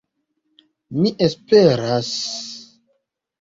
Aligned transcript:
Mi 1.01 1.11
esperas... 1.25 2.09